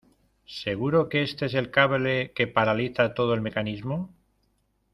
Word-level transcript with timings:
¿seguro 0.47 1.09
que 1.09 1.21
este 1.21 1.45
es 1.45 1.53
el 1.53 1.69
cable 1.69 2.33
que 2.33 2.47
paraliza 2.47 3.13
todo 3.13 3.35
el 3.35 3.41
mecanismo? 3.41 4.11